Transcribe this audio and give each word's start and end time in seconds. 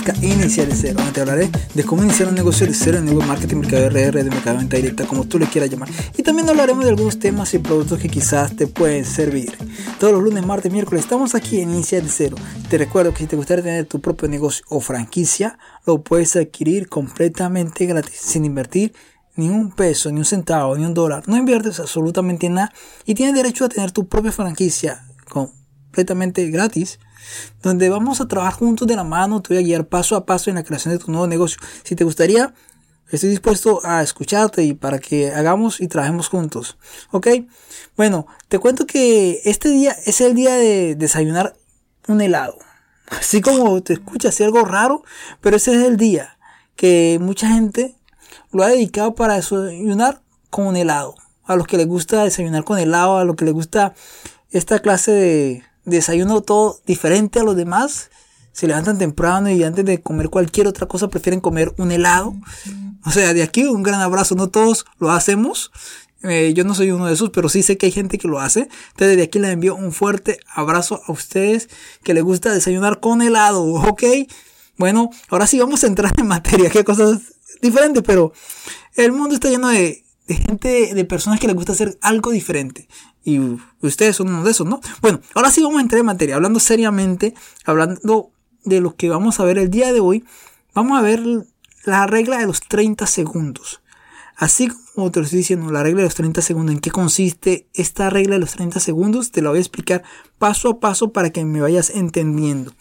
podcast 0.00 0.22
Iniciar 0.22 0.68
de 0.68 0.74
Cero, 0.74 0.94
donde 0.96 1.12
te 1.12 1.20
hablaré 1.20 1.50
de 1.74 1.84
cómo 1.84 2.02
iniciar 2.02 2.28
un 2.28 2.34
negocio 2.34 2.66
de 2.66 2.74
cero, 2.74 2.98
en 2.98 3.04
negocio 3.04 3.28
marketing, 3.28 3.56
mercado 3.56 3.88
RR, 3.88 4.24
de 4.24 4.30
mercado 4.30 4.58
venta 4.58 4.76
directa, 4.76 5.04
como 5.06 5.24
tú 5.24 5.38
le 5.38 5.46
quieras 5.46 5.70
llamar. 5.70 5.88
Y 6.16 6.22
también 6.22 6.48
hablaremos 6.48 6.84
de 6.84 6.90
algunos 6.90 7.18
temas 7.18 7.52
y 7.54 7.58
productos 7.58 7.98
que 7.98 8.08
quizás 8.08 8.54
te 8.56 8.66
pueden 8.66 9.04
servir. 9.04 9.52
Todos 9.98 10.12
los 10.12 10.22
lunes, 10.22 10.44
martes, 10.44 10.72
miércoles 10.72 11.04
estamos 11.04 11.34
aquí 11.34 11.60
en 11.60 11.80
de 11.80 12.04
Cero. 12.08 12.36
Te 12.68 12.78
recuerdo 12.78 13.12
que 13.12 13.18
si 13.20 13.26
te 13.26 13.36
gustaría 13.36 13.64
tener 13.64 13.86
tu 13.86 14.00
propio 14.00 14.28
negocio 14.28 14.64
o 14.68 14.80
franquicia, 14.80 15.58
lo 15.86 16.02
puedes 16.02 16.36
adquirir 16.36 16.88
completamente 16.88 17.86
gratis, 17.86 18.20
sin 18.20 18.44
invertir 18.44 18.94
ni 19.36 19.48
un 19.48 19.70
peso, 19.70 20.10
ni 20.10 20.18
un 20.18 20.24
centavo, 20.24 20.76
ni 20.76 20.84
un 20.84 20.94
dólar. 20.94 21.24
No 21.26 21.36
inviertes 21.36 21.80
absolutamente 21.80 22.46
en 22.46 22.54
nada 22.54 22.72
y 23.04 23.14
tienes 23.14 23.34
derecho 23.34 23.64
a 23.64 23.68
tener 23.68 23.92
tu 23.92 24.08
propia 24.08 24.32
franquicia 24.32 25.04
completamente 25.28 26.48
gratis, 26.50 26.98
donde 27.62 27.88
vamos 27.88 28.20
a 28.20 28.28
trabajar 28.28 28.54
juntos 28.54 28.86
de 28.86 28.96
la 28.96 29.04
mano, 29.04 29.42
te 29.42 29.54
voy 29.54 29.62
a 29.62 29.66
guiar 29.66 29.86
paso 29.86 30.16
a 30.16 30.26
paso 30.26 30.50
en 30.50 30.56
la 30.56 30.64
creación 30.64 30.94
de 30.94 30.98
tu 31.02 31.10
nuevo 31.10 31.26
negocio. 31.26 31.60
Si 31.82 31.94
te 31.94 32.04
gustaría, 32.04 32.54
estoy 33.10 33.30
dispuesto 33.30 33.80
a 33.84 34.02
escucharte 34.02 34.62
y 34.64 34.74
para 34.74 34.98
que 34.98 35.32
hagamos 35.32 35.80
y 35.80 35.88
trabajemos 35.88 36.28
juntos. 36.28 36.78
¿Ok? 37.10 37.28
Bueno, 37.96 38.26
te 38.48 38.58
cuento 38.58 38.86
que 38.86 39.40
este 39.44 39.68
día 39.68 39.96
es 40.06 40.20
el 40.20 40.34
día 40.34 40.54
de 40.54 40.94
desayunar 40.94 41.56
un 42.08 42.20
helado. 42.20 42.58
Así 43.10 43.40
como 43.40 43.82
te 43.82 43.94
escuchas, 43.94 44.40
algo 44.40 44.64
raro, 44.64 45.02
pero 45.40 45.56
ese 45.56 45.74
es 45.74 45.82
el 45.86 45.96
día 45.96 46.38
que 46.76 47.18
mucha 47.20 47.48
gente 47.48 47.96
lo 48.52 48.62
ha 48.62 48.68
dedicado 48.68 49.14
para 49.14 49.34
desayunar 49.34 50.22
con 50.48 50.66
un 50.66 50.76
helado. 50.76 51.14
A 51.44 51.56
los 51.56 51.66
que 51.66 51.76
les 51.76 51.86
gusta 51.86 52.24
desayunar 52.24 52.64
con 52.64 52.78
helado, 52.78 53.18
a 53.18 53.24
los 53.24 53.34
que 53.36 53.44
les 53.44 53.54
gusta 53.54 53.94
esta 54.50 54.78
clase 54.78 55.10
de 55.12 55.64
desayuno 55.90 56.40
todo 56.40 56.80
diferente 56.86 57.40
a 57.40 57.44
los 57.44 57.56
demás, 57.56 58.10
se 58.52 58.66
levantan 58.66 58.98
temprano 58.98 59.50
y 59.50 59.62
antes 59.62 59.84
de 59.84 60.02
comer 60.02 60.28
cualquier 60.28 60.66
otra 60.66 60.86
cosa 60.86 61.08
prefieren 61.08 61.40
comer 61.40 61.72
un 61.78 61.92
helado. 61.92 62.34
O 63.04 63.10
sea, 63.10 63.32
de 63.32 63.42
aquí 63.42 63.64
un 63.64 63.82
gran 63.82 64.00
abrazo, 64.00 64.34
no 64.34 64.48
todos 64.48 64.84
lo 64.98 65.10
hacemos. 65.10 65.70
Eh, 66.22 66.52
yo 66.54 66.64
no 66.64 66.74
soy 66.74 66.90
uno 66.90 67.06
de 67.06 67.14
esos, 67.14 67.30
pero 67.30 67.48
sí 67.48 67.62
sé 67.62 67.78
que 67.78 67.86
hay 67.86 67.92
gente 67.92 68.18
que 68.18 68.28
lo 68.28 68.40
hace. 68.40 68.68
Entonces 68.90 69.16
de 69.16 69.22
aquí 69.22 69.38
les 69.38 69.52
envío 69.52 69.74
un 69.74 69.92
fuerte 69.92 70.38
abrazo 70.54 71.00
a 71.06 71.12
ustedes 71.12 71.68
que 72.02 72.12
les 72.12 72.22
gusta 72.22 72.52
desayunar 72.52 73.00
con 73.00 73.22
helado, 73.22 73.64
¿ok? 73.64 74.02
Bueno, 74.76 75.10
ahora 75.28 75.46
sí 75.46 75.58
vamos 75.58 75.84
a 75.84 75.86
entrar 75.86 76.12
en 76.18 76.26
materia, 76.26 76.70
qué 76.70 76.84
cosas 76.84 77.20
diferentes, 77.62 78.02
pero 78.02 78.32
el 78.96 79.12
mundo 79.12 79.34
está 79.34 79.48
lleno 79.48 79.68
de, 79.68 80.04
de 80.30 80.36
gente, 80.36 80.94
de 80.94 81.04
personas 81.04 81.40
que 81.40 81.48
les 81.48 81.56
gusta 81.56 81.72
hacer 81.72 81.98
algo 82.00 82.30
diferente. 82.30 82.86
Y 83.24 83.40
ustedes 83.80 84.14
son 84.14 84.28
uno 84.28 84.44
de 84.44 84.52
esos, 84.52 84.64
¿no? 84.64 84.80
Bueno, 85.02 85.20
ahora 85.34 85.50
sí 85.50 85.60
vamos 85.60 85.78
a 85.78 85.82
entrar 85.82 85.98
en 85.98 86.06
materia, 86.06 86.36
hablando 86.36 86.60
seriamente, 86.60 87.34
hablando 87.64 88.30
de 88.64 88.80
lo 88.80 88.94
que 88.94 89.08
vamos 89.08 89.40
a 89.40 89.44
ver 89.44 89.58
el 89.58 89.70
día 89.70 89.92
de 89.92 89.98
hoy. 89.98 90.24
Vamos 90.72 90.96
a 90.96 91.02
ver 91.02 91.20
la 91.84 92.06
regla 92.06 92.38
de 92.38 92.46
los 92.46 92.60
30 92.60 93.08
segundos. 93.08 93.82
Así 94.36 94.68
como 94.94 95.10
te 95.10 95.18
lo 95.18 95.24
estoy 95.24 95.38
diciendo, 95.38 95.72
la 95.72 95.82
regla 95.82 96.02
de 96.02 96.06
los 96.06 96.14
30 96.14 96.42
segundos, 96.42 96.76
¿en 96.76 96.80
qué 96.80 96.92
consiste 96.92 97.66
esta 97.74 98.08
regla 98.08 98.34
de 98.34 98.40
los 98.40 98.52
30 98.52 98.78
segundos? 98.78 99.32
Te 99.32 99.42
la 99.42 99.50
voy 99.50 99.58
a 99.58 99.62
explicar 99.62 100.04
paso 100.38 100.68
a 100.70 100.78
paso 100.78 101.10
para 101.10 101.30
que 101.30 101.44
me 101.44 101.60
vayas 101.60 101.90
entendiendo. 101.90 102.72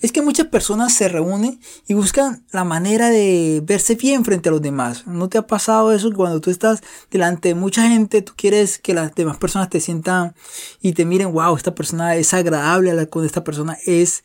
Es 0.00 0.12
que 0.12 0.22
muchas 0.22 0.48
personas 0.48 0.94
se 0.94 1.08
reúnen 1.08 1.60
y 1.86 1.94
buscan 1.94 2.44
la 2.52 2.64
manera 2.64 3.10
de 3.10 3.62
verse 3.64 3.94
bien 3.94 4.24
frente 4.24 4.48
a 4.48 4.52
los 4.52 4.62
demás. 4.62 5.06
¿No 5.06 5.28
te 5.28 5.38
ha 5.38 5.46
pasado 5.46 5.92
eso 5.92 6.12
cuando 6.12 6.40
tú 6.40 6.50
estás 6.50 6.82
delante 7.10 7.48
de 7.48 7.54
mucha 7.54 7.88
gente, 7.88 8.22
tú 8.22 8.32
quieres 8.36 8.78
que 8.78 8.94
las 8.94 9.14
demás 9.14 9.36
personas 9.36 9.70
te 9.70 9.80
sientan 9.80 10.34
y 10.80 10.92
te 10.92 11.04
miren, 11.04 11.32
wow, 11.32 11.56
esta 11.56 11.74
persona 11.74 12.16
es 12.16 12.34
agradable, 12.34 13.08
con 13.08 13.24
esta 13.24 13.44
persona 13.44 13.78
es, 13.84 14.24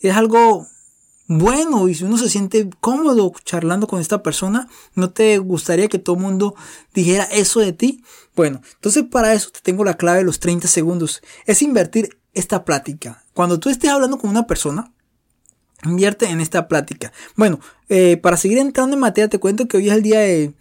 es 0.00 0.14
algo 0.14 0.66
bueno 1.28 1.88
y 1.88 1.94
si 1.94 2.04
uno 2.04 2.16
se 2.16 2.30
siente 2.30 2.68
cómodo 2.80 3.32
charlando 3.44 3.86
con 3.86 4.00
esta 4.00 4.22
persona, 4.22 4.68
¿no 4.94 5.10
te 5.10 5.38
gustaría 5.38 5.88
que 5.88 5.98
todo 5.98 6.16
el 6.16 6.22
mundo 6.22 6.54
dijera 6.94 7.24
eso 7.24 7.60
de 7.60 7.72
ti? 7.72 8.02
Bueno, 8.34 8.62
entonces 8.74 9.04
para 9.10 9.34
eso 9.34 9.50
te 9.50 9.60
tengo 9.60 9.84
la 9.84 9.96
clave 9.96 10.18
de 10.18 10.24
los 10.24 10.40
30 10.40 10.66
segundos. 10.68 11.22
Es 11.44 11.60
invertir 11.60 12.18
esta 12.38 12.64
plática. 12.64 13.24
Cuando 13.34 13.58
tú 13.58 13.68
estés 13.68 13.90
hablando 13.90 14.18
con 14.18 14.30
una 14.30 14.46
persona, 14.46 14.92
invierte 15.84 16.26
en 16.26 16.40
esta 16.40 16.68
plática. 16.68 17.12
Bueno, 17.36 17.60
eh, 17.88 18.16
para 18.16 18.36
seguir 18.36 18.58
entrando 18.58 18.94
en 18.94 19.00
materia, 19.00 19.28
te 19.28 19.38
cuento 19.38 19.68
que 19.68 19.76
hoy 19.76 19.88
es 19.88 19.94
el 19.94 20.02
día 20.02 20.20
de, 20.20 20.54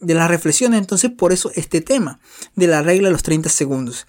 de 0.00 0.14
las 0.14 0.28
reflexiones, 0.28 0.78
entonces 0.78 1.10
por 1.10 1.32
eso 1.32 1.50
este 1.54 1.80
tema 1.80 2.20
de 2.54 2.66
la 2.66 2.82
regla 2.82 3.08
de 3.08 3.12
los 3.12 3.22
30 3.22 3.48
segundos. 3.48 4.06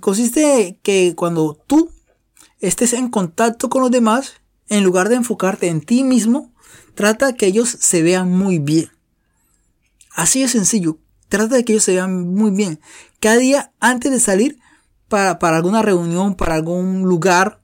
Consiste 0.00 0.78
que 0.82 1.14
cuando 1.16 1.58
tú 1.66 1.90
estés 2.58 2.92
en 2.92 3.08
contacto 3.08 3.70
con 3.70 3.80
los 3.80 3.90
demás, 3.90 4.34
en 4.68 4.84
lugar 4.84 5.08
de 5.08 5.16
enfocarte 5.16 5.68
en 5.68 5.80
ti 5.80 6.04
mismo, 6.04 6.52
trata 6.94 7.32
que 7.32 7.46
ellos 7.46 7.76
se 7.80 8.02
vean 8.02 8.30
muy 8.30 8.58
bien. 8.58 8.90
Así 10.12 10.42
de 10.42 10.48
sencillo, 10.48 10.98
trata 11.30 11.56
de 11.56 11.64
que 11.64 11.72
ellos 11.72 11.84
se 11.84 11.94
vean 11.94 12.34
muy 12.34 12.50
bien. 12.50 12.80
Cada 13.20 13.38
día 13.38 13.72
antes 13.80 14.12
de 14.12 14.20
salir, 14.20 14.59
para, 15.10 15.56
alguna 15.56 15.82
reunión, 15.82 16.34
para 16.34 16.54
algún 16.54 17.02
lugar, 17.02 17.60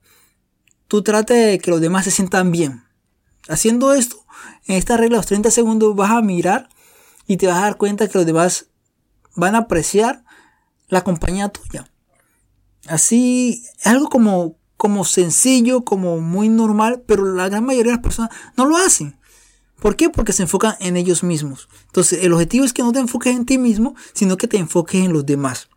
tú 0.87 1.01
trate 1.01 1.33
de 1.33 1.57
que 1.57 1.71
los 1.71 1.81
demás 1.81 2.05
se 2.05 2.11
sientan 2.11 2.51
bien. 2.51 2.83
Haciendo 3.47 3.93
esto, 3.93 4.17
en 4.67 4.75
esta 4.75 4.97
regla 4.97 5.17
los 5.17 5.25
30 5.25 5.49
segundos 5.49 5.95
vas 5.95 6.11
a 6.11 6.21
mirar 6.21 6.69
y 7.25 7.37
te 7.37 7.47
vas 7.47 7.57
a 7.57 7.61
dar 7.61 7.77
cuenta 7.77 8.07
que 8.07 8.17
los 8.17 8.27
demás 8.27 8.67
van 9.35 9.55
a 9.55 9.59
apreciar 9.59 10.23
la 10.89 11.03
compañía 11.03 11.49
tuya. 11.49 11.89
Así, 12.87 13.63
es 13.79 13.87
algo 13.87 14.09
como, 14.09 14.57
como 14.75 15.05
sencillo, 15.05 15.83
como 15.83 16.19
muy 16.19 16.49
normal, 16.49 17.03
pero 17.07 17.33
la 17.33 17.49
gran 17.49 17.65
mayoría 17.65 17.91
de 17.91 17.97
las 17.97 18.03
personas 18.03 18.29
no 18.57 18.65
lo 18.65 18.77
hacen. 18.77 19.17
¿Por 19.79 19.95
qué? 19.95 20.09
Porque 20.09 20.33
se 20.33 20.43
enfocan 20.43 20.75
en 20.79 20.97
ellos 20.97 21.23
mismos. 21.23 21.69
Entonces, 21.85 22.23
el 22.23 22.33
objetivo 22.33 22.65
es 22.65 22.73
que 22.73 22.83
no 22.83 22.91
te 22.91 22.99
enfoques 22.99 23.35
en 23.35 23.45
ti 23.45 23.57
mismo, 23.57 23.95
sino 24.13 24.35
que 24.35 24.47
te 24.47 24.57
enfoques 24.57 25.03
en 25.03 25.13
los 25.13 25.25
demás. 25.25 25.69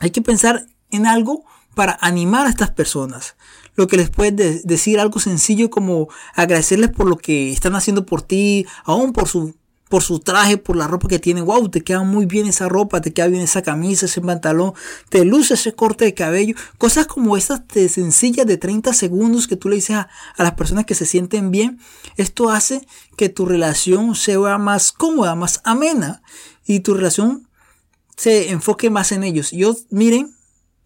Hay 0.00 0.10
que 0.10 0.22
pensar 0.22 0.66
en 0.90 1.06
algo 1.06 1.44
para 1.74 1.98
animar 2.00 2.46
a 2.46 2.50
estas 2.50 2.70
personas. 2.70 3.36
Lo 3.76 3.86
que 3.86 3.96
les 3.96 4.10
puedes 4.10 4.66
decir 4.66 4.98
algo 4.98 5.20
sencillo 5.20 5.70
como 5.70 6.08
agradecerles 6.34 6.90
por 6.90 7.08
lo 7.08 7.16
que 7.16 7.52
están 7.52 7.76
haciendo 7.76 8.04
por 8.04 8.22
ti, 8.22 8.66
aún 8.84 9.12
por 9.12 9.28
su, 9.28 9.54
por 9.88 10.02
su 10.02 10.18
traje, 10.18 10.58
por 10.58 10.76
la 10.76 10.88
ropa 10.88 11.08
que 11.08 11.18
tienen. 11.18 11.44
Wow, 11.44 11.68
te 11.68 11.82
queda 11.82 12.02
muy 12.02 12.26
bien 12.26 12.46
esa 12.46 12.68
ropa, 12.68 13.00
te 13.00 13.12
queda 13.12 13.28
bien 13.28 13.42
esa 13.42 13.62
camisa, 13.62 14.06
ese 14.06 14.20
pantalón, 14.20 14.72
te 15.08 15.24
luce 15.24 15.54
ese 15.54 15.72
corte 15.72 16.04
de 16.04 16.14
cabello. 16.14 16.56
Cosas 16.78 17.06
como 17.06 17.36
estas 17.36 17.66
de 17.68 17.88
sencillas 17.88 18.46
de 18.46 18.56
30 18.56 18.92
segundos 18.92 19.46
que 19.46 19.56
tú 19.56 19.68
le 19.68 19.76
dices 19.76 19.96
a, 19.96 20.08
a 20.36 20.42
las 20.42 20.54
personas 20.54 20.84
que 20.84 20.94
se 20.94 21.06
sienten 21.06 21.50
bien. 21.50 21.78
Esto 22.16 22.50
hace 22.50 22.86
que 23.16 23.28
tu 23.28 23.46
relación 23.46 24.14
sea 24.14 24.58
más 24.58 24.92
cómoda, 24.92 25.34
más 25.34 25.60
amena 25.64 26.22
y 26.66 26.80
tu 26.80 26.94
relación 26.94 27.47
se 28.18 28.50
enfoque 28.50 28.90
más 28.90 29.12
en 29.12 29.22
ellos. 29.22 29.52
Yo, 29.52 29.76
miren, 29.90 30.34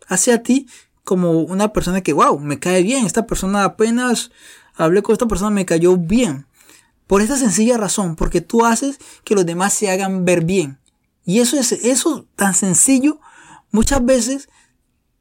hacia 0.07 0.43
ti 0.43 0.69
como 1.03 1.41
una 1.41 1.73
persona 1.73 2.03
que, 2.03 2.13
wow, 2.13 2.39
me 2.39 2.59
cae 2.59 2.83
bien. 2.83 3.07
Esta 3.07 3.27
persona 3.27 3.65
apenas 3.65 4.31
hablé 4.75 5.03
con 5.03 5.15
esta 5.15 5.27
persona, 5.27 5.51
me 5.51 5.65
cayó 5.65 5.97
bien. 5.97 6.47
Por 7.07 7.23
esta 7.23 7.39
sencilla 7.39 7.79
razón, 7.79 8.17
porque 8.17 8.43
tú 8.43 8.67
haces 8.67 8.99
que 9.25 9.35
los 9.35 9.47
demás 9.47 9.73
se 9.73 9.91
hagan 9.91 10.27
ver 10.27 10.45
bien. 10.45 10.79
Y 11.25 11.41
eso 11.41 11.59
es, 11.59 11.73
eso 11.73 12.27
tan 12.37 12.55
sencillo, 12.55 13.19
muchas 13.71 14.05
veces 14.05 14.51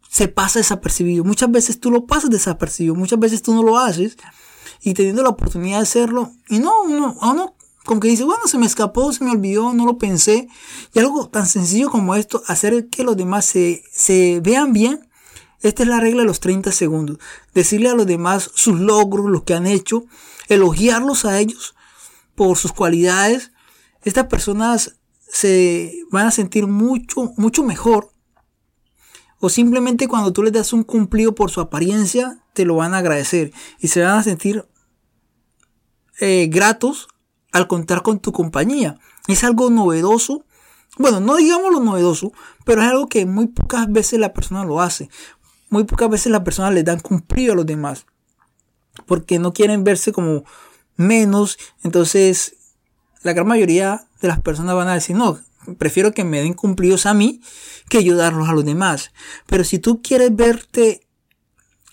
se 0.10 0.28
pasa 0.28 0.60
desapercibido. 0.60 1.24
Muchas 1.24 1.50
veces 1.50 1.80
tú 1.80 1.92
lo 1.92 2.08
pasas 2.08 2.30
desapercibido. 2.30 2.94
Muchas 2.94 3.20
veces 3.20 3.42
tú 3.42 3.54
no 3.54 3.64
lo 3.64 3.80
haces. 3.80 4.18
Y 4.82 4.96
teniendo 4.96 5.24
la 5.24 5.30
oportunidad 5.30 5.78
de 5.78 5.84
hacerlo, 5.84 6.34
y 6.50 6.60
no, 6.60 6.90
no, 6.90 7.16
no 7.22 7.56
como 7.92 8.00
que 8.00 8.08
dice, 8.08 8.24
bueno, 8.24 8.48
se 8.48 8.58
me 8.58 8.66
escapó, 8.66 9.12
se 9.12 9.22
me 9.22 9.32
olvidó, 9.32 9.74
no 9.74 9.86
lo 9.86 9.98
pensé. 9.98 10.48
Y 10.94 11.00
algo 11.00 11.28
tan 11.28 11.46
sencillo 11.46 11.90
como 11.90 12.16
esto, 12.16 12.42
hacer 12.48 12.88
que 12.88 13.04
los 13.04 13.18
demás 13.18 13.44
se, 13.44 13.84
se 13.92 14.40
vean 14.42 14.72
bien. 14.72 15.10
Esta 15.60 15.84
es 15.84 15.90
la 15.90 16.00
regla 16.00 16.22
de 16.22 16.28
los 16.28 16.40
30 16.40 16.72
segundos. 16.72 17.18
Decirle 17.54 17.90
a 17.90 17.94
los 17.94 18.08
demás 18.08 18.50
sus 18.56 18.80
logros, 18.80 19.30
lo 19.30 19.44
que 19.44 19.56
han 19.56 19.68
hecho, 19.68 20.06
elogiarlos 20.48 21.26
a 21.26 21.38
ellos 21.38 21.76
por 22.34 22.58
sus 22.58 22.72
cualidades. 22.72 23.52
Estas 24.04 24.28
personas 24.28 24.96
se 25.28 26.06
van 26.12 26.28
a 26.28 26.32
sentir 26.32 26.68
mucho, 26.68 27.34
mucho 27.36 27.62
mejor. 27.62 28.14
O 29.40 29.50
simplemente 29.50 30.08
cuando 30.08 30.32
tú 30.32 30.44
les 30.44 30.54
das 30.54 30.72
un 30.72 30.84
cumplido 30.84 31.36
por 31.36 31.52
su 31.52 31.60
apariencia, 31.60 32.42
te 32.54 32.64
lo 32.64 32.78
van 32.78 32.94
a 32.94 33.00
agradecer 33.00 33.52
y 33.80 33.90
se 33.90 34.02
van 34.02 34.18
a 34.18 34.24
sentir 34.24 34.66
eh, 36.22 36.48
gratos 36.50 37.10
al 37.52 37.68
contar 37.68 38.02
con 38.02 38.20
tu 38.20 38.32
compañía. 38.32 38.98
Es 39.28 39.44
algo 39.44 39.70
novedoso. 39.70 40.46
Bueno, 40.98 41.20
no 41.20 41.38
digamos 41.38 41.72
lo 41.72 41.80
novedoso, 41.80 42.34
pero 42.66 42.82
es 42.82 42.90
algo 42.90 43.08
que 43.08 43.26
muy 43.26 43.48
pocas 43.48 43.92
veces 43.92 44.20
la 44.20 44.34
persona 44.34 44.66
lo 44.66 44.82
hace. 44.82 45.10
Muy 45.70 45.86
pocas 45.86 46.10
veces 46.10 46.32
las 46.32 46.42
personas 46.42 46.74
le 46.74 46.84
dan 46.84 47.00
cumplido 47.00 47.54
a 47.54 47.56
los 47.56 47.66
demás. 47.66 48.06
Porque 49.06 49.40
no 49.40 49.54
quieren 49.54 49.84
verse 49.84 50.12
como 50.12 50.44
menos. 50.98 51.58
Entonces, 51.84 52.56
la 53.24 53.34
gran 53.34 53.48
mayoría 53.48 54.06
de 54.22 54.28
las 54.28 54.42
personas 54.42 54.76
van 54.76 54.90
a 54.90 54.94
decir, 54.94 55.16
no, 55.16 55.40
prefiero 55.78 56.14
que 56.14 56.24
me 56.24 56.42
den 56.42 56.54
cumplidos 56.54 57.06
a 57.06 57.14
mí 57.14 57.42
que 57.90 57.98
ayudarlos 57.98 58.50
a 58.50 58.54
los 58.54 58.66
demás. 58.66 59.12
Pero 59.48 59.64
si 59.64 59.80
tú 59.80 60.02
quieres 60.02 60.36
verte 60.36 61.08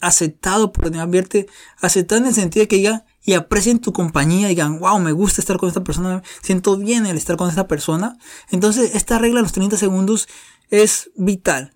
aceptado 0.01 0.73
por 0.73 0.91
demás, 0.91 1.11
verte 1.11 1.49
aceptado 1.81 2.21
en 2.21 2.29
el 2.29 2.35
sentido 2.35 2.65
de 2.65 2.69
que 2.69 2.77
digan 2.77 3.05
y 3.29 3.35
aprecien 3.35 3.79
tu 3.79 3.93
compañía, 3.93 4.49
digan, 4.49 4.79
wow, 4.79 4.99
me 5.01 5.13
gusta 5.13 5.43
estar 5.43 5.59
con 5.59 5.69
esta 5.69 5.85
persona, 5.85 6.23
siento 6.41 6.79
bien 6.79 7.05
el 7.05 7.19
estar 7.19 7.37
con 7.37 7.51
esta 7.51 7.69
persona. 7.69 8.17
Entonces, 8.51 8.95
esta 8.95 9.19
regla 9.19 9.41
de 9.41 9.43
los 9.43 9.53
30 9.53 9.77
segundos 9.77 10.29
es 10.71 11.11
vital. 11.15 11.75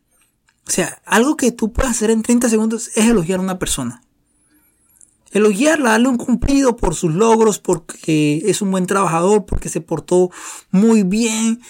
O 0.67 0.71
sea, 0.71 1.03
algo 1.05 1.37
que 1.37 1.53
tú 1.53 1.71
puedes 1.71 1.91
hacer 1.91 2.09
en 2.09 2.23
30 2.23 2.49
segundos 2.49 2.89
es 2.95 3.05
elogiar 3.05 3.39
a 3.39 3.43
una 3.43 3.59
persona. 3.59 4.03
Elogiarla, 5.31 5.91
darle 5.91 6.09
un 6.09 6.17
cumplido 6.17 6.75
por 6.75 6.95
sus 6.95 7.13
logros, 7.13 7.59
porque 7.59 8.43
es 8.47 8.63
un 8.63 8.71
buen 8.71 8.87
trabajador, 8.87 9.45
porque 9.45 9.69
se 9.69 9.83
portó 9.83 10.31
muy 10.71 11.03
bien, 11.03 11.61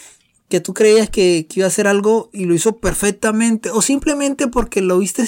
que 0.49 0.61
tú 0.61 0.75
creías 0.75 1.11
que, 1.11 1.49
que 1.51 1.59
iba 1.59 1.67
a 1.67 1.71
hacer 1.71 1.89
algo 1.89 2.31
y 2.33 2.45
lo 2.45 2.55
hizo 2.55 2.77
perfectamente, 2.77 3.69
o 3.71 3.83
simplemente 3.83 4.47
porque 4.47 4.81
lo 4.81 5.01
viste 5.01 5.25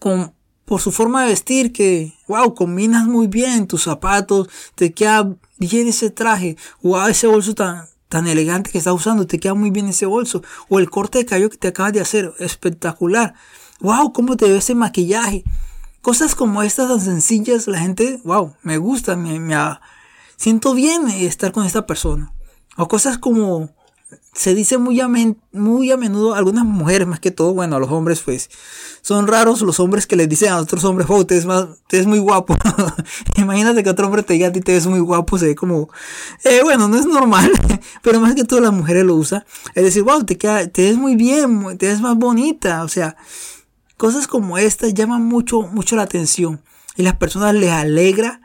con, 0.00 0.34
por 0.64 0.80
su 0.80 0.92
forma 0.92 1.22
de 1.22 1.28
vestir, 1.28 1.72
que, 1.72 2.14
wow, 2.26 2.54
combinas 2.54 3.06
muy 3.06 3.26
bien 3.26 3.66
tus 3.66 3.82
zapatos, 3.82 4.48
te 4.74 4.92
queda 4.92 5.36
bien 5.58 5.88
ese 5.88 6.10
traje, 6.10 6.56
wow, 6.82 7.06
ese 7.06 7.26
bolso 7.26 7.54
tan, 7.54 7.86
tan 8.08 8.26
elegante 8.26 8.70
que 8.70 8.78
estás 8.78 8.94
usando, 8.94 9.26
te 9.26 9.38
queda 9.38 9.54
muy 9.54 9.70
bien 9.70 9.88
ese 9.88 10.06
bolso, 10.06 10.42
o 10.68 10.78
el 10.78 10.90
corte 10.90 11.18
de 11.18 11.26
cabello 11.26 11.50
que 11.50 11.58
te 11.58 11.68
acabas 11.68 11.92
de 11.92 12.00
hacer, 12.00 12.32
espectacular, 12.38 13.34
wow, 13.80 14.12
cómo 14.12 14.36
te 14.36 14.48
ve 14.48 14.56
ese 14.56 14.74
maquillaje, 14.74 15.44
cosas 16.00 16.34
como 16.34 16.62
estas 16.62 16.88
tan 16.88 17.00
sencillas, 17.00 17.66
la 17.66 17.80
gente, 17.80 18.20
wow, 18.24 18.54
me 18.62 18.78
gusta, 18.78 19.16
me, 19.16 19.38
me 19.40 19.56
siento 20.36 20.74
bien 20.74 21.08
estar 21.08 21.52
con 21.52 21.66
esta 21.66 21.86
persona, 21.86 22.32
o 22.76 22.88
cosas 22.88 23.18
como 23.18 23.70
se 24.32 24.54
dice 24.54 24.78
muy 24.78 25.00
a, 25.00 25.08
muy 25.52 25.90
a 25.90 25.96
menudo, 25.96 26.34
algunas 26.34 26.64
mujeres 26.64 27.06
más 27.06 27.20
que 27.20 27.30
todo, 27.30 27.54
bueno, 27.54 27.76
a 27.76 27.78
los 27.78 27.90
hombres 27.90 28.20
pues 28.20 28.50
son 29.04 29.26
raros 29.26 29.60
los 29.60 29.80
hombres 29.80 30.06
que 30.06 30.16
les 30.16 30.28
dicen 30.28 30.50
a 30.50 30.56
otros 30.58 30.82
hombres, 30.84 31.06
oh, 31.10 31.26
te 31.26 31.44
más, 31.44 31.66
te 31.88 31.98
ves 31.98 32.06
muy 32.06 32.18
guapo. 32.18 32.56
Imagínate 33.36 33.82
que 33.82 33.90
otro 33.90 34.06
hombre 34.06 34.22
te 34.22 34.32
diga 34.32 34.48
a 34.48 34.52
ti 34.52 34.60
te 34.60 34.72
ves 34.72 34.86
muy 34.86 35.00
guapo, 35.00 35.38
se 35.38 35.48
ve 35.48 35.54
como, 35.54 35.90
eh, 36.44 36.60
bueno, 36.62 36.88
no 36.88 36.96
es 36.96 37.04
normal, 37.04 37.52
pero 38.02 38.18
más 38.20 38.34
que 38.34 38.44
todo 38.44 38.60
las 38.60 38.72
mujeres 38.72 39.04
lo 39.04 39.14
usan. 39.14 39.44
Es 39.74 39.84
decir, 39.84 40.02
wow, 40.04 40.24
te, 40.24 40.38
queda, 40.38 40.66
te 40.68 40.84
ves 40.84 40.96
muy 40.96 41.16
bien, 41.16 41.76
te 41.76 41.88
ves 41.88 42.00
más 42.00 42.16
bonita, 42.16 42.82
o 42.82 42.88
sea, 42.88 43.16
cosas 43.96 44.26
como 44.26 44.56
estas 44.56 44.94
llaman 44.94 45.22
mucho, 45.22 45.62
mucho 45.62 45.96
la 45.96 46.02
atención 46.02 46.62
y 46.96 47.02
las 47.02 47.16
personas 47.16 47.54
les 47.54 47.70
alegra 47.70 48.40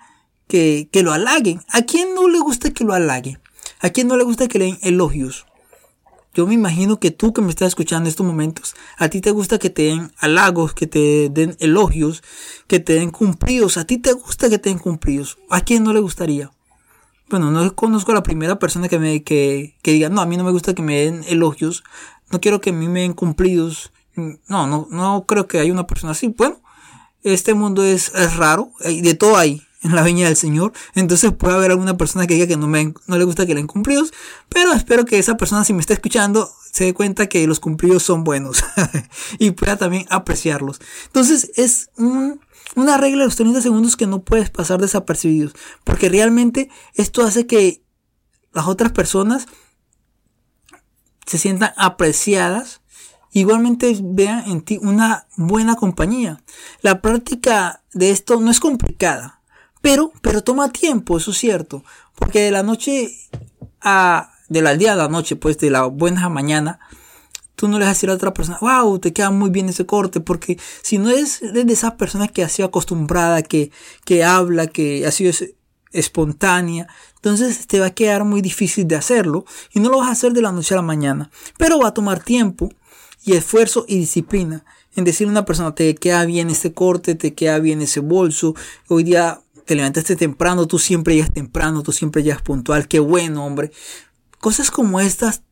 que, 0.48 0.90
que 0.92 1.04
lo 1.04 1.14
halaguen. 1.14 1.62
¿A 1.70 1.84
quién 1.84 2.14
no 2.16 2.28
le 2.28 2.40
gusta 2.40 2.72
que 2.72 2.84
lo 2.84 2.94
halaguen? 2.94 3.40
¿A 3.80 3.92
quién 3.92 4.10
no 4.10 4.18
le 4.18 4.26
gusta 4.26 4.50
que 4.50 4.60
le 4.60 4.66
den 4.66 4.80
elogios? 4.82 5.46
Yo 6.34 6.46
me 6.46 6.54
imagino 6.54 7.00
que 7.00 7.12
tú 7.12 7.34
que 7.34 7.42
me 7.42 7.50
estás 7.50 7.70
escuchando 7.70 8.08
en 8.08 8.12
estos 8.12 8.26
momentos, 8.26 8.76
a 8.98 9.10
ti 9.10 9.20
te 9.20 9.32
gusta 9.32 9.58
que 9.58 9.70
te 9.70 9.84
den 9.84 10.12
halagos, 10.20 10.74
que 10.74 10.86
te 10.86 11.30
den 11.30 11.58
elogios, 11.60 12.22
que 12.68 12.80
te 12.80 12.94
den 12.94 13.10
cumplidos. 13.10 13.78
A 13.78 13.86
ti 13.86 13.98
te 13.98 14.14
gusta 14.14 14.50
que 14.50 14.60
te 14.60 14.70
den 14.70 14.78
cumplidos. 14.78 15.40
¿A 15.50 15.62
quién 15.62 15.84
no 15.84 15.92
le 15.92 16.00
gustaría? 16.00 16.52
Bueno, 17.30 17.52
no 17.52 17.76
conozco 17.76 18.12
a 18.12 18.16
la 18.16 18.24
primera 18.24 18.60
persona 18.60 18.88
que 18.88 19.00
me 19.00 19.24
que, 19.24 19.76
que 19.82 19.92
diga, 19.92 20.10
no, 20.10 20.22
a 20.22 20.26
mí 20.26 20.38
no 20.38 20.44
me 20.44 20.52
gusta 20.52 20.74
que 20.74 20.82
me 20.82 21.02
den 21.02 21.24
elogios. 21.28 21.84
No 22.32 22.40
quiero 22.40 22.62
que 22.62 22.70
a 22.70 22.74
mí 22.74 22.88
me 22.88 23.02
den 23.02 23.14
cumplidos. 23.14 23.92
No, 24.16 24.68
no, 24.68 24.88
no 24.92 25.26
creo 25.28 25.48
que 25.48 25.60
haya 25.60 25.74
una 25.74 25.88
persona 25.88 26.12
así. 26.12 26.28
Bueno, 26.28 26.62
este 27.24 27.56
mundo 27.56 27.84
es, 27.84 28.14
es 28.14 28.36
raro. 28.36 28.72
De 28.84 29.14
todo 29.16 29.36
hay 29.36 29.64
en 29.82 29.96
la 29.96 30.04
viña 30.04 30.28
del 30.28 30.36
Señor. 30.36 30.74
Entonces 30.96 31.32
puede 31.34 31.56
haber 31.56 31.72
alguna 31.72 31.98
persona 31.98 32.28
que 32.28 32.34
diga 32.34 32.48
que 32.48 32.58
no, 32.58 32.68
me, 32.68 32.94
no 33.08 33.18
le 33.18 33.24
gusta 33.24 33.46
que 33.46 33.54
le 33.54 33.60
den 33.60 33.68
cumplidos. 33.68 34.14
Pero 34.50 34.74
espero 34.74 35.06
que 35.06 35.20
esa 35.20 35.38
persona, 35.38 35.64
si 35.64 35.74
me 35.74 35.80
está 35.80 35.94
escuchando, 35.94 36.52
se 36.72 36.86
dé 36.86 36.94
cuenta 36.94 37.28
que 37.28 37.46
los 37.48 37.60
cumplidos 37.60 38.04
son 38.04 38.24
buenos. 38.24 38.64
y 39.40 39.52
pueda 39.52 39.78
también 39.78 40.06
apreciarlos. 40.10 40.80
Entonces 41.08 41.52
es 41.56 41.90
una 41.98 42.98
regla 42.98 43.20
de 43.20 43.26
los 43.26 43.36
30 43.36 43.62
segundos 43.62 43.96
que 43.96 44.08
no 44.08 44.22
puedes 44.22 44.50
pasar 44.50 44.82
desapercibidos. 44.82 45.54
Porque 45.84 46.10
realmente 46.10 46.70
esto 46.94 47.24
hace 47.24 47.48
que 47.48 47.84
las 48.54 48.68
otras 48.68 48.92
personas 48.92 49.48
se 51.26 51.38
sientan 51.38 51.74
apreciadas 51.78 52.82
igualmente 53.32 53.96
vean 54.02 54.50
en 54.50 54.62
ti 54.62 54.80
una 54.82 55.28
buena 55.38 55.76
compañía. 55.76 56.42
La 56.82 57.02
práctica 57.02 57.84
de 57.94 58.12
esto 58.12 58.40
no 58.40 58.52
es 58.52 58.60
complicada. 58.60 59.39
Pero, 59.82 60.12
pero 60.22 60.44
toma 60.44 60.72
tiempo, 60.72 61.18
eso 61.18 61.32
es 61.32 61.38
cierto. 61.38 61.84
Porque 62.16 62.42
de 62.42 62.52
la 62.52 62.64
noche 62.64 63.12
a, 63.82 64.32
de 64.50 64.62
la 64.62 64.76
día 64.76 64.94
a 64.94 64.96
la 64.96 65.08
noche, 65.08 65.36
pues 65.36 65.58
de 65.58 65.70
la 65.70 65.86
buena 65.86 66.28
mañana, 66.30 66.80
tú 67.56 67.68
no 67.68 67.78
le 67.78 67.86
vas 67.86 67.92
a 67.92 67.94
decir 67.94 68.10
a 68.10 68.14
otra 68.14 68.34
persona, 68.34 68.58
wow, 68.62 69.00
te 69.00 69.12
queda 69.12 69.32
muy 69.32 69.50
bien 69.50 69.68
ese 69.70 69.86
corte, 69.86 70.22
porque 70.22 70.58
si 70.82 70.98
no 70.98 71.10
eres 71.10 71.42
de 71.42 71.62
esas 71.74 71.94
personas 71.94 72.32
que 72.32 72.44
ha 72.44 72.50
sido 72.50 72.68
acostumbrada, 72.68 73.42
que, 73.42 73.72
que 74.06 74.24
habla, 74.24 74.68
que 74.68 75.06
ha 75.06 75.12
sido 75.12 75.34
espontánea, 75.92 76.88
entonces 77.16 77.68
te 77.68 77.80
va 77.80 77.88
a 77.88 77.94
quedar 77.94 78.24
muy 78.24 78.42
difícil 78.42 78.88
de 78.88 78.96
hacerlo 78.96 79.46
y 79.74 79.82
no 79.82 79.90
lo 79.90 79.98
vas 79.98 80.08
a 80.08 80.12
hacer 80.12 80.32
de 80.32 80.42
la 80.42 80.54
noche 80.54 80.74
a 80.74 80.78
la 80.78 80.84
mañana, 80.84 81.32
pero 81.58 81.80
va 81.80 81.90
a 81.90 81.94
tomar 81.94 82.24
tiempo 82.24 82.70
y 83.26 83.34
esfuerzo 83.34 83.84
y 83.88 83.98
disciplina 83.98 84.64
en 84.96 85.04
decirle 85.04 85.32
a 85.32 85.34
una 85.34 85.46
persona, 85.46 85.76
te 85.76 85.94
queda 85.96 86.26
bien 86.26 86.50
ese 86.50 86.74
corte, 86.74 87.16
te 87.16 87.34
queda 87.34 87.60
bien 87.60 87.82
ese 87.82 88.00
bolso, 88.00 88.56
hoy 88.88 89.04
día 89.04 89.42
te 89.70 89.76
levantaste 89.76 90.16
temprano, 90.16 90.66
tú 90.66 90.80
siempre 90.80 91.14
llegas 91.14 91.32
temprano, 91.32 91.84
tú 91.84 91.92
siempre 91.92 92.24
llegas 92.24 92.42
puntual, 92.42 92.88
qué 92.88 92.98
bueno, 92.98 93.46
hombre. 93.46 93.72
Cosas 94.40 94.72
como 94.72 95.00
estas 95.00 95.44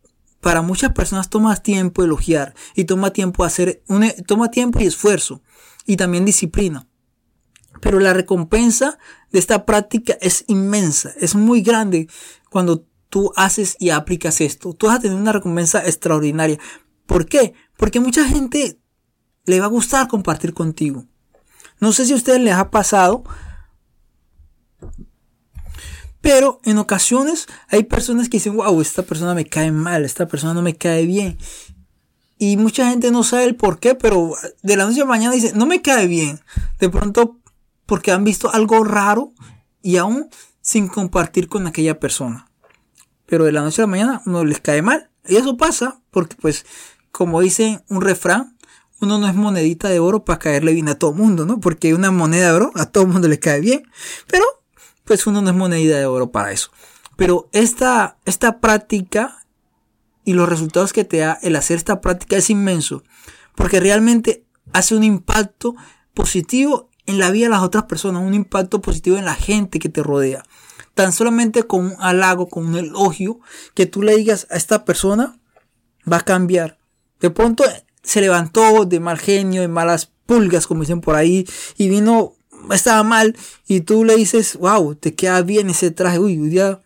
para 0.42 0.64
muchas 0.64 0.94
personas 0.94 1.30
toma 1.30 1.56
tiempo 1.58 2.04
elogiar 2.04 2.56
y 2.74 2.86
toma 2.86 3.14
tiempo 3.14 3.44
hacer 3.44 3.84
un, 3.88 4.12
toma 4.26 4.50
tiempo 4.50 4.80
y 4.80 4.88
esfuerzo 4.88 5.44
y 5.86 5.98
también 5.98 6.26
disciplina. 6.26 6.88
Pero 7.80 8.00
la 8.00 8.12
recompensa 8.12 8.98
de 9.32 9.38
esta 9.38 9.68
práctica 9.68 10.18
es 10.20 10.46
inmensa, 10.48 11.12
es 11.20 11.36
muy 11.36 11.62
grande 11.62 12.08
cuando 12.50 12.88
tú 13.10 13.32
haces 13.36 13.76
y 13.78 13.92
aplicas 13.92 14.42
esto. 14.42 14.74
Tú 14.74 14.88
vas 14.88 14.96
a 14.96 15.02
tener 15.02 15.16
una 15.16 15.32
recompensa 15.32 15.86
extraordinaria. 15.86 16.58
¿Por 17.06 17.28
qué? 17.28 17.54
Porque 17.78 18.00
mucha 18.00 18.28
gente 18.28 18.80
le 19.46 19.60
va 19.60 19.68
a 19.68 19.70
gustar 19.70 20.08
compartir 20.08 20.56
contigo. 20.56 21.06
No 21.80 21.92
sé 21.92 22.08
si 22.08 22.14
a 22.14 22.16
ustedes 22.16 22.42
les 22.42 22.56
ha 22.56 22.72
pasado, 22.72 23.24
pero 26.28 26.60
en 26.66 26.78
ocasiones 26.78 27.48
hay 27.70 27.84
personas 27.84 28.28
que 28.28 28.36
dicen, 28.36 28.58
wow, 28.58 28.82
esta 28.82 29.04
persona 29.04 29.34
me 29.34 29.46
cae 29.46 29.72
mal, 29.72 30.04
esta 30.04 30.28
persona 30.28 30.54
no 30.54 30.62
me 30.62 30.76
cae 30.76 31.06
bien. 31.06 31.38
Y 32.38 32.58
mucha 32.58 32.90
gente 32.90 33.12
no 33.12 33.24
sabe 33.24 33.46
el 33.46 33.56
por 33.56 33.80
qué, 33.80 33.96
pero 33.96 34.34
de 34.62 34.76
la 34.76 34.86
noche 34.86 34.98
a 34.98 35.06
la 35.06 35.10
mañana 35.10 35.34
dice, 35.34 35.54
no 35.56 35.66
me 35.66 35.82
cae 35.82 36.06
bien. 36.06 36.42
De 36.82 36.90
pronto 36.90 37.40
porque 37.86 38.12
han 38.12 38.26
visto 38.26 38.52
algo 38.52 38.84
raro 38.84 39.32
y 39.82 39.96
aún 39.96 40.28
sin 40.60 40.90
compartir 40.90 41.48
con 41.48 41.66
aquella 41.66 41.98
persona. 41.98 42.52
Pero 43.26 43.46
de 43.46 43.54
la 43.54 43.62
noche 43.62 43.82
a 43.82 43.86
la 43.86 43.92
mañana 43.92 44.22
uno 44.26 44.44
les 44.44 44.60
cae 44.60 44.82
mal. 44.82 45.10
Y 45.30 45.38
eso 45.38 45.56
pasa 45.56 46.02
porque 46.12 46.36
pues, 46.36 46.66
como 47.14 47.40
dice 47.40 47.86
un 47.88 48.02
refrán, 48.02 48.58
uno 49.00 49.18
no 49.18 49.30
es 49.30 49.34
monedita 49.34 49.88
de 49.88 50.00
oro 50.00 50.26
para 50.26 50.40
caerle 50.40 50.74
bien 50.74 50.90
a 50.90 50.96
todo 50.96 51.14
mundo, 51.14 51.46
¿no? 51.46 51.62
Porque 51.62 51.94
una 51.94 52.12
moneda 52.12 52.48
de 52.48 52.54
oro 52.54 52.72
a 52.76 52.88
todo 52.88 53.08
mundo 53.08 53.30
le 53.30 53.40
cae 53.40 53.62
bien. 53.62 53.84
Pero 54.30 54.44
pues 55.08 55.26
uno 55.26 55.42
no 55.42 55.50
es 55.50 55.56
moneda 55.56 55.98
de 55.98 56.06
oro 56.06 56.32
para 56.32 56.52
eso. 56.52 56.70
Pero 57.16 57.50
esta, 57.54 58.18
esta 58.26 58.60
práctica 58.60 59.44
y 60.24 60.34
los 60.34 60.48
resultados 60.50 60.94
que 60.94 61.06
te 61.06 61.20
da 61.20 61.40
el 61.42 61.56
hacer 61.56 61.78
esta 61.78 62.02
práctica 62.02 62.36
es 62.36 62.50
inmenso, 62.50 63.04
porque 63.56 63.80
realmente 63.80 64.46
hace 64.74 64.96
un 64.96 65.04
impacto 65.04 65.76
positivo 66.14 66.90
en 67.06 67.18
la 67.18 67.32
vida 67.32 67.46
de 67.46 67.52
las 67.52 67.64
otras 67.64 67.86
personas, 67.86 68.22
un 68.22 68.34
impacto 68.34 68.82
positivo 68.82 69.18
en 69.18 69.26
la 69.26 69.36
gente 69.36 69.80
que 69.80 69.90
te 69.90 70.04
rodea. 70.04 70.44
Tan 70.94 71.14
solamente 71.14 71.64
con 71.64 71.86
un 71.86 71.96
halago, 72.00 72.50
con 72.50 72.66
un 72.66 72.76
elogio, 72.76 73.40
que 73.74 73.86
tú 73.86 74.02
le 74.02 74.18
digas 74.18 74.46
a 74.52 74.58
esta 74.58 74.84
persona, 74.84 75.40
va 76.12 76.18
a 76.18 76.26
cambiar. 76.26 76.78
De 77.22 77.30
pronto 77.30 77.64
se 78.04 78.22
levantó 78.22 78.86
de 78.86 79.00
mal 79.00 79.18
genio, 79.18 79.62
de 79.62 79.68
malas 79.70 80.12
pulgas, 80.26 80.68
como 80.68 80.82
dicen 80.82 81.02
por 81.02 81.16
ahí, 81.16 81.48
y 81.78 81.88
vino 81.88 82.37
estaba 82.72 83.04
mal 83.04 83.36
y 83.68 83.82
tú 83.82 84.04
le 84.04 84.16
dices, 84.16 84.58
wow, 84.58 84.96
te 84.96 85.16
queda 85.16 85.42
bien 85.42 85.70
ese 85.70 85.92
traje, 85.92 86.20
uy, 86.20 86.40
hoy 86.40 86.50
día 86.50 86.82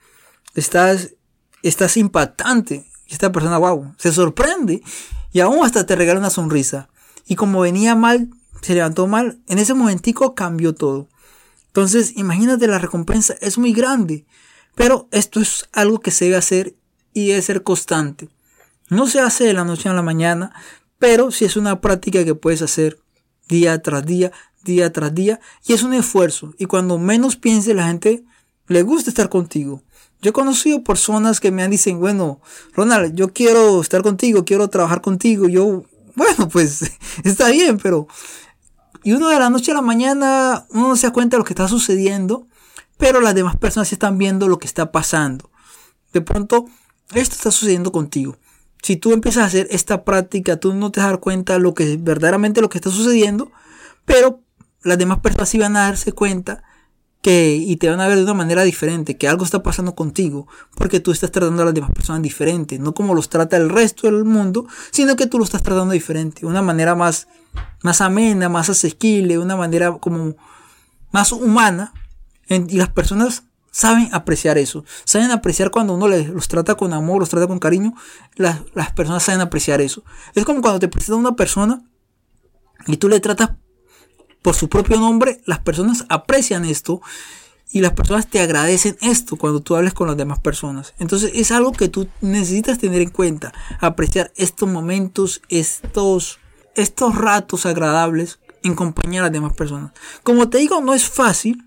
estás, 0.55 1.11
estás 1.63 1.97
impactante. 1.97 2.85
Y 3.07 3.13
esta 3.13 3.31
persona, 3.31 3.57
wow, 3.57 3.93
se 3.97 4.11
sorprende 4.11 4.81
y 5.33 5.39
aún 5.39 5.63
hasta 5.65 5.85
te 5.85 5.95
regala 5.95 6.19
una 6.19 6.29
sonrisa. 6.29 6.89
Y 7.25 7.35
como 7.35 7.61
venía 7.61 7.95
mal, 7.95 8.29
se 8.61 8.73
levantó 8.73 9.07
mal, 9.07 9.39
en 9.47 9.59
ese 9.59 9.73
momentico 9.73 10.35
cambió 10.35 10.73
todo. 10.75 11.07
Entonces, 11.67 12.13
imagínate 12.17 12.67
la 12.67 12.79
recompensa, 12.79 13.35
es 13.41 13.57
muy 13.57 13.73
grande. 13.73 14.25
Pero 14.75 15.07
esto 15.11 15.39
es 15.39 15.69
algo 15.73 15.99
que 15.99 16.11
se 16.11 16.25
debe 16.25 16.37
hacer 16.37 16.75
y 17.13 17.27
debe 17.27 17.41
ser 17.41 17.63
constante. 17.63 18.29
No 18.89 19.07
se 19.07 19.19
hace 19.21 19.45
de 19.45 19.53
la 19.53 19.63
noche 19.63 19.89
a 19.89 19.93
la 19.93 20.01
mañana, 20.01 20.53
pero 20.99 21.31
si 21.31 21.45
es 21.45 21.55
una 21.57 21.81
práctica 21.81 22.23
que 22.23 22.35
puedes 22.35 22.61
hacer 22.61 22.99
día 23.47 23.81
tras 23.81 24.05
día, 24.05 24.31
día 24.63 24.91
tras 24.91 25.13
día 25.13 25.39
y 25.65 25.73
es 25.73 25.83
un 25.83 25.93
esfuerzo 25.93 26.53
y 26.57 26.65
cuando 26.65 26.97
menos 26.97 27.35
piense 27.35 27.73
la 27.73 27.87
gente 27.87 28.23
le 28.67 28.83
gusta 28.83 29.09
estar 29.09 29.29
contigo. 29.29 29.81
Yo 30.21 30.29
he 30.29 30.33
conocido 30.33 30.83
personas 30.83 31.39
que 31.39 31.51
me 31.51 31.63
han 31.63 31.71
dicen, 31.71 31.99
bueno, 31.99 32.41
Ronald, 32.73 33.15
yo 33.15 33.33
quiero 33.33 33.81
estar 33.81 34.03
contigo, 34.03 34.45
quiero 34.45 34.69
trabajar 34.69 35.01
contigo. 35.01 35.47
Yo, 35.47 35.83
bueno, 36.15 36.47
pues 36.47 36.91
está 37.23 37.49
bien, 37.49 37.77
pero 37.77 38.07
Y 39.03 39.13
uno 39.13 39.29
de 39.29 39.39
la 39.39 39.49
noche 39.49 39.71
a 39.71 39.75
la 39.75 39.81
mañana, 39.81 40.67
uno 40.69 40.89
no 40.89 40.95
se 40.95 41.07
da 41.07 41.13
cuenta 41.13 41.35
de 41.35 41.39
lo 41.39 41.43
que 41.43 41.53
está 41.53 41.67
sucediendo, 41.67 42.47
pero 42.97 43.19
las 43.19 43.33
demás 43.33 43.57
personas 43.57 43.91
están 43.91 44.19
viendo 44.19 44.47
lo 44.47 44.59
que 44.59 44.67
está 44.67 44.91
pasando. 44.91 45.49
De 46.13 46.21
pronto, 46.21 46.65
esto 47.13 47.35
está 47.35 47.49
sucediendo 47.49 47.91
contigo. 47.91 48.37
Si 48.83 48.97
tú 48.97 49.13
empiezas 49.13 49.43
a 49.43 49.47
hacer 49.47 49.67
esta 49.71 50.03
práctica, 50.03 50.57
tú 50.57 50.75
no 50.75 50.91
te 50.91 51.01
dar 51.01 51.19
cuenta 51.19 51.53
de 51.53 51.59
lo 51.59 51.73
que 51.73 51.97
verdaderamente 51.97 52.61
lo 52.61 52.69
que 52.69 52.77
está 52.77 52.91
sucediendo, 52.91 53.51
pero 54.05 54.41
las 54.83 54.97
demás 54.97 55.19
personas 55.19 55.49
sí 55.49 55.61
a 55.61 55.69
darse 55.69 56.11
cuenta 56.11 56.63
que 57.21 57.55
y 57.55 57.77
te 57.77 57.89
van 57.89 58.01
a 58.01 58.07
ver 58.07 58.17
de 58.17 58.23
una 58.23 58.33
manera 58.33 58.63
diferente, 58.63 59.15
que 59.15 59.27
algo 59.27 59.45
está 59.45 59.61
pasando 59.61 59.93
contigo, 59.93 60.47
porque 60.75 60.99
tú 60.99 61.11
estás 61.11 61.31
tratando 61.31 61.61
a 61.61 61.65
las 61.65 61.73
demás 61.73 61.91
personas 61.91 62.21
diferente, 62.23 62.79
no 62.79 62.93
como 62.93 63.13
los 63.13 63.29
trata 63.29 63.57
el 63.57 63.69
resto 63.69 64.07
del 64.07 64.25
mundo, 64.25 64.65
sino 64.91 65.15
que 65.15 65.27
tú 65.27 65.37
lo 65.37 65.43
estás 65.43 65.61
tratando 65.61 65.93
diferente, 65.93 66.45
una 66.45 66.63
manera 66.63 66.95
más, 66.95 67.27
más 67.83 68.01
amena, 68.01 68.49
más 68.49 68.69
asequible, 68.69 69.37
una 69.37 69.55
manera 69.55 69.93
como 69.99 70.35
más 71.11 71.31
humana, 71.31 71.93
y 72.49 72.77
las 72.77 72.89
personas 72.89 73.43
saben 73.69 74.09
apreciar 74.13 74.57
eso, 74.57 74.83
saben 75.05 75.31
apreciar 75.31 75.69
cuando 75.71 75.93
uno 75.93 76.07
los 76.07 76.47
trata 76.47 76.75
con 76.75 76.91
amor, 76.91 77.19
los 77.19 77.29
trata 77.29 77.47
con 77.47 77.59
cariño, 77.59 77.93
las, 78.35 78.61
las 78.73 78.91
personas 78.93 79.23
saben 79.23 79.41
apreciar 79.41 79.79
eso. 79.79 80.03
Es 80.35 80.43
como 80.43 80.61
cuando 80.61 80.79
te 80.79 80.89
presenta 80.89 81.15
una 81.15 81.35
persona 81.35 81.81
y 82.87 82.97
tú 82.97 83.07
le 83.07 83.19
tratas 83.19 83.51
por 84.41 84.55
su 84.55 84.69
propio 84.69 84.99
nombre, 84.99 85.41
las 85.45 85.59
personas 85.59 86.05
aprecian 86.09 86.65
esto 86.65 87.01
y 87.71 87.81
las 87.81 87.93
personas 87.93 88.27
te 88.27 88.41
agradecen 88.41 88.97
esto 89.01 89.37
cuando 89.37 89.61
tú 89.61 89.75
hables 89.75 89.93
con 89.93 90.07
las 90.07 90.17
demás 90.17 90.39
personas. 90.39 90.93
Entonces 90.99 91.31
es 91.33 91.51
algo 91.51 91.71
que 91.71 91.87
tú 91.87 92.07
necesitas 92.19 92.79
tener 92.79 93.01
en 93.01 93.09
cuenta, 93.09 93.53
apreciar 93.79 94.31
estos 94.35 94.67
momentos, 94.67 95.41
estos, 95.49 96.39
estos 96.75 97.15
ratos 97.15 97.65
agradables 97.65 98.39
en 98.63 98.75
compañía 98.75 99.21
de 99.21 99.25
las 99.25 99.31
demás 99.31 99.53
personas. 99.53 99.91
Como 100.23 100.49
te 100.49 100.57
digo, 100.57 100.81
no 100.81 100.93
es 100.93 101.07
fácil, 101.07 101.65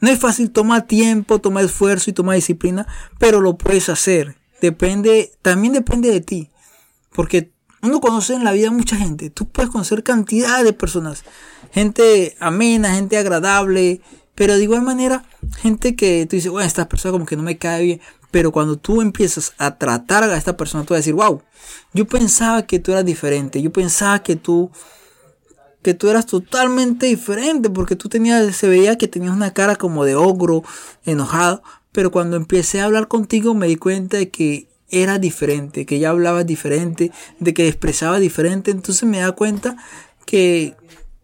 no 0.00 0.10
es 0.10 0.18
fácil, 0.18 0.50
toma 0.50 0.86
tiempo, 0.86 1.40
toma 1.40 1.62
esfuerzo 1.62 2.10
y 2.10 2.12
toma 2.12 2.34
disciplina, 2.34 2.86
pero 3.18 3.40
lo 3.40 3.56
puedes 3.56 3.88
hacer. 3.88 4.36
Depende, 4.60 5.32
también 5.42 5.72
depende 5.72 6.10
de 6.10 6.20
ti, 6.20 6.50
porque 7.12 7.52
uno 7.82 8.00
conoce 8.00 8.34
en 8.34 8.44
la 8.44 8.52
vida 8.52 8.70
mucha 8.70 8.96
gente, 8.96 9.30
tú 9.30 9.48
puedes 9.48 9.70
conocer 9.70 10.02
cantidad 10.02 10.64
de 10.64 10.72
personas, 10.72 11.24
gente 11.74 12.36
amena, 12.38 12.94
gente 12.94 13.18
agradable, 13.18 14.00
pero 14.36 14.56
de 14.56 14.62
igual 14.62 14.82
manera, 14.82 15.24
gente 15.58 15.96
que 15.96 16.24
tú 16.26 16.36
dices, 16.36 16.50
bueno, 16.50 16.66
esta 16.66 16.88
persona 16.88 17.12
como 17.12 17.26
que 17.26 17.36
no 17.36 17.42
me 17.42 17.58
cae 17.58 17.82
bien. 17.82 18.00
Pero 18.30 18.52
cuando 18.52 18.76
tú 18.76 19.02
empiezas 19.02 19.52
a 19.58 19.76
tratar 19.76 20.24
a 20.24 20.36
esta 20.36 20.56
persona, 20.56 20.84
tú 20.84 20.94
vas 20.94 20.98
a 20.98 21.00
decir, 21.00 21.14
wow, 21.14 21.42
yo 21.92 22.06
pensaba 22.06 22.66
que 22.66 22.78
tú 22.78 22.92
eras 22.92 23.04
diferente, 23.04 23.60
yo 23.60 23.72
pensaba 23.72 24.22
que 24.22 24.36
tú, 24.36 24.70
que 25.82 25.94
tú 25.94 26.08
eras 26.08 26.26
totalmente 26.26 27.06
diferente, 27.06 27.70
porque 27.70 27.96
tú 27.96 28.08
tenías, 28.08 28.56
se 28.56 28.68
veía 28.68 28.96
que 28.96 29.08
tenías 29.08 29.32
una 29.32 29.52
cara 29.52 29.76
como 29.76 30.04
de 30.04 30.14
ogro, 30.14 30.62
enojado. 31.04 31.62
Pero 31.92 32.10
cuando 32.10 32.36
empecé 32.36 32.80
a 32.80 32.86
hablar 32.86 33.06
contigo 33.06 33.54
me 33.54 33.68
di 33.68 33.76
cuenta 33.76 34.16
de 34.16 34.30
que 34.30 34.68
era 34.90 35.18
diferente, 35.18 35.86
que 35.86 35.98
ya 35.98 36.10
hablabas 36.10 36.46
diferente, 36.46 37.12
de 37.38 37.54
que 37.54 37.68
expresaba 37.68 38.18
diferente. 38.18 38.70
Entonces 38.70 39.08
me 39.08 39.18
da 39.18 39.32
cuenta 39.32 39.76
que 40.26 40.76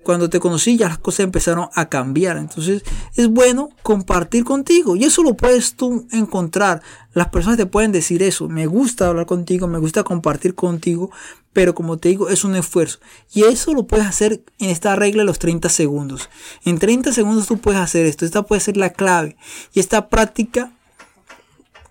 cuando 0.03 0.31
te 0.31 0.41
conocí 0.41 0.77
ya 0.77 0.89
las 0.89 0.99
cosas 0.99 1.21
empezaron 1.21 1.69
a 1.75 1.89
cambiar. 1.89 2.37
Entonces 2.37 2.83
es 3.15 3.29
bueno 3.29 3.71
compartir 3.83 4.45
contigo. 4.45 4.97
Y 4.97 5.05
eso 5.05 5.23
lo 5.23 5.37
puedes 5.37 5.75
tú 5.75 6.07
encontrar. 6.11 6.83
Las 7.13 7.29
personas 7.29 7.59
te 7.59 7.67
pueden 7.67 7.93
decir 7.93 8.23
eso. 8.23 8.49
Me 8.49 8.67
gusta 8.67 9.09
hablar 9.09 9.27
contigo, 9.27 9.67
me 9.67 9.79
gusta 9.79 10.03
compartir 10.03 10.55
contigo. 10.55 11.11
Pero 11.53 11.75
como 11.75 11.99
te 11.99 12.11
digo, 12.11 12.29
es 12.29 12.45
un 12.45 12.55
esfuerzo. 12.55 13.01
Y 13.33 13.43
eso 13.43 13.75
lo 13.75 13.87
puedes 13.87 14.07
hacer 14.07 14.43
en 14.59 14.71
esta 14.71 14.95
regla 14.97 15.23
de 15.23 15.27
los 15.27 15.39
30 15.39 15.69
segundos. 15.69 16.31
En 16.65 16.79
30 16.79 17.13
segundos 17.13 17.47
tú 17.47 17.59
puedes 17.59 17.81
hacer 17.81 18.07
esto. 18.07 18.25
Esta 18.25 18.43
puede 18.43 18.61
ser 18.61 18.77
la 18.77 18.91
clave. 18.91 19.37
Y 19.73 19.81
esta 19.81 20.09
práctica 20.09 20.73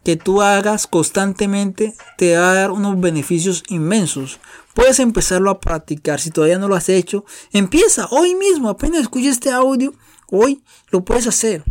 que 0.03 0.15
tú 0.15 0.41
hagas 0.41 0.87
constantemente 0.87 1.93
te 2.17 2.37
va 2.37 2.51
a 2.51 2.55
dar 2.55 2.71
unos 2.71 2.99
beneficios 2.99 3.63
inmensos. 3.67 4.39
Puedes 4.79 5.01
empezarlo 5.01 5.51
a 5.51 5.59
practicar. 5.59 6.21
Si 6.21 6.31
todavía 6.31 6.57
no 6.57 6.69
lo 6.69 6.75
has 6.75 6.87
hecho, 6.87 7.25
empieza 7.51 8.07
hoy 8.11 8.33
mismo. 8.35 8.69
Apenas 8.69 9.01
escuches 9.01 9.31
este 9.31 9.51
audio, 9.51 9.93
hoy 10.31 10.63
lo 10.89 11.03
puedes 11.03 11.27
hacer. 11.27 11.65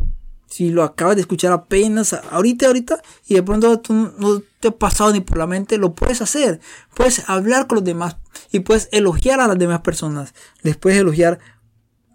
Si 0.46 0.68
lo 0.68 0.82
acabas 0.82 1.16
de 1.16 1.22
escuchar 1.22 1.52
apenas, 1.52 2.12
ahorita, 2.12 2.66
ahorita, 2.66 3.00
y 3.26 3.36
de 3.36 3.42
pronto 3.42 3.80
tú 3.80 3.94
no 3.94 4.42
te 4.60 4.68
ha 4.68 4.72
pasado 4.72 5.10
ni 5.10 5.20
por 5.20 5.38
la 5.38 5.46
mente, 5.46 5.78
lo 5.78 5.94
puedes 5.94 6.20
hacer. 6.20 6.60
Puedes 6.94 7.26
hablar 7.30 7.66
con 7.66 7.76
los 7.76 7.84
demás 7.84 8.18
y 8.52 8.60
puedes 8.60 8.90
elogiar 8.92 9.40
a 9.40 9.48
las 9.48 9.58
demás 9.58 9.80
personas. 9.80 10.34
Les 10.60 10.76
puedes 10.76 10.98
elogiar 10.98 11.38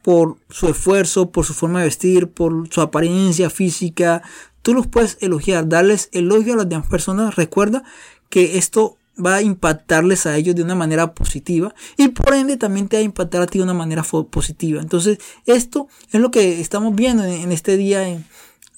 por 0.03 0.37
su 0.51 0.67
esfuerzo, 0.67 1.31
por 1.31 1.43
su 1.43 1.55
forma 1.55 1.79
de 1.79 1.85
vestir, 1.85 2.29
por 2.29 2.71
su 2.71 2.81
apariencia 2.81 3.49
física. 3.49 4.21
Tú 4.61 4.75
los 4.75 4.85
puedes 4.85 5.17
elogiar, 5.21 5.67
darles 5.67 6.09
elogio 6.11 6.53
a 6.53 6.57
las 6.57 6.69
demás 6.69 6.87
personas. 6.87 7.35
Recuerda 7.35 7.83
que 8.29 8.59
esto 8.59 8.99
va 9.23 9.35
a 9.35 9.41
impactarles 9.41 10.25
a 10.25 10.35
ellos 10.37 10.55
de 10.55 10.63
una 10.63 10.75
manera 10.75 11.13
positiva 11.13 11.73
y 11.97 12.09
por 12.09 12.33
ende 12.33 12.57
también 12.57 12.87
te 12.87 12.97
va 12.97 13.01
a 13.01 13.03
impactar 13.03 13.41
a 13.41 13.47
ti 13.47 13.59
de 13.59 13.63
una 13.63 13.73
manera 13.73 14.03
positiva. 14.03 14.81
Entonces, 14.81 15.19
esto 15.45 15.87
es 16.11 16.19
lo 16.19 16.31
que 16.31 16.59
estamos 16.59 16.95
viendo 16.95 17.23
en, 17.23 17.51
este 17.51 17.77
día, 17.77 18.07
en, 18.07 18.25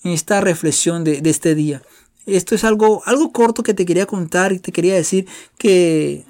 esta 0.03 0.41
reflexión 0.41 1.03
de, 1.03 1.21
de, 1.21 1.29
este 1.29 1.55
día. 1.55 1.81
Esto 2.25 2.55
es 2.55 2.63
algo, 2.63 3.01
algo 3.05 3.31
corto 3.31 3.63
que 3.63 3.73
te 3.73 3.85
quería 3.85 4.05
contar 4.05 4.51
y 4.51 4.59
te 4.59 4.71
quería 4.71 4.95
decir 4.95 5.27
que 5.57 6.25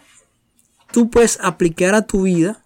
tú 0.91 1.09
puedes 1.09 1.39
aplicar 1.41 1.95
a 1.95 2.05
tu 2.05 2.23
vida 2.23 2.63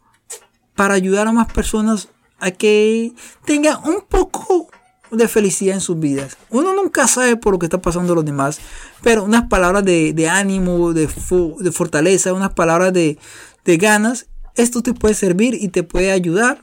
para 0.76 0.94
ayudar 0.94 1.28
a 1.28 1.32
más 1.32 1.52
personas 1.52 2.10
a 2.40 2.52
que 2.52 3.14
tengan 3.46 3.78
un 3.86 4.02
poco 4.08 4.70
de 5.12 5.28
felicidad 5.28 5.76
en 5.76 5.82
sus 5.82 6.00
vidas. 6.00 6.38
Uno 6.50 6.74
nunca 6.74 7.08
sabe 7.08 7.36
por 7.36 7.54
lo 7.54 7.60
que 7.60 7.66
está 7.66 7.82
pasando 7.82 8.16
los 8.16 8.26
demás, 8.26 8.60
pero 9.02 9.24
unas 9.24 9.48
palabras 9.48 9.84
de, 9.86 10.30
ánimo, 10.30 10.94
de, 10.94 11.08
de, 11.08 11.72
fortaleza, 11.72 12.34
unas 12.34 12.54
palabras 12.54 12.94
de, 12.94 13.18
de 13.66 13.78
ganas, 13.78 14.28
esto 14.56 14.82
te 14.82 14.94
puede 14.94 15.14
servir 15.14 15.56
y 15.56 15.70
te 15.70 15.84
puede 15.84 16.12
ayudar 16.12 16.62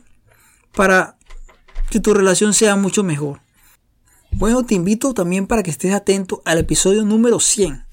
para 0.75 1.17
que 1.91 2.01
tu 2.01 2.15
relación 2.15 2.53
sea 2.53 2.77
mucho 2.77 3.03
mejor. 3.03 3.41
Bueno, 4.33 4.65
te 4.65 4.75
invito 4.75 5.15
también 5.15 5.47
para 5.47 5.63
que 5.63 5.71
estés 5.71 5.95
atento 5.95 6.43
al 6.45 6.59
episodio 6.59 7.05
número 7.05 7.41
100. 7.41 7.87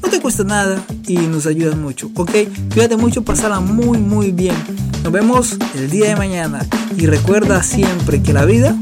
No 0.02 0.10
te 0.10 0.20
cuesta 0.20 0.44
nada 0.44 0.84
y 1.06 1.16
nos 1.16 1.46
ayudas 1.46 1.76
mucho, 1.76 2.10
¿ok? 2.14 2.30
Cuídate 2.72 2.96
mucho, 2.96 3.22
pasala 3.24 3.60
muy, 3.60 3.98
muy 3.98 4.32
bien. 4.32 4.56
Nos 5.02 5.12
vemos 5.12 5.56
el 5.74 5.90
día 5.90 6.08
de 6.08 6.16
mañana 6.16 6.66
y 6.96 7.06
recuerda 7.06 7.62
siempre 7.62 8.22
que 8.22 8.32
la 8.32 8.44
vida 8.44 8.76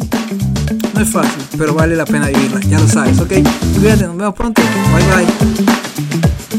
es 1.03 1.11
fácil, 1.11 1.43
pero 1.59 1.75
vale 1.75 1.97
la 1.97 2.05
pena 2.05 2.29
vivirla, 2.29 2.61
ya 2.61 2.79
lo 2.79 2.89
sabes, 2.89 3.19
¿ok? 3.19 3.33
Cuídate, 3.79 4.07
nos 4.07 4.17
vemos 4.17 4.35
pronto. 4.35 4.63
Bye 4.95 5.25
bye. 5.25 6.52